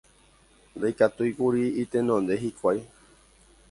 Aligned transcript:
Ndaikatúikuri 0.77 1.63
itenonde 1.83 2.35
hikuái 2.43 2.79